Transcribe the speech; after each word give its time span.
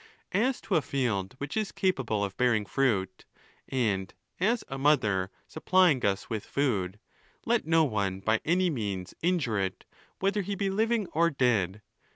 As 0.31 0.59
to 0.61 0.75
a 0.77 0.81
field 0.81 1.35
which 1.37 1.55
is 1.55 1.71
capable 1.71 2.23
of 2.23 2.35
bearing 2.35 2.65
fruit, 2.65 3.25
and, 3.69 4.11
as 4.39 4.63
a 4.67 4.79
mother, 4.79 5.29
sup 5.47 5.65
plying 5.65 6.03
us 6.03 6.27
with 6.27 6.43
food, 6.43 6.97
let 7.45 7.67
no 7.67 7.83
one 7.83 8.19
by 8.19 8.41
any 8.43 8.71
means 8.71 9.13
injure 9.21 9.59
it, 9.59 9.85
whether 10.17 10.41
he 10.41 10.55
be 10.55 10.71
living 10.71 11.05
or 11.13 11.29
dead. 11.29 11.83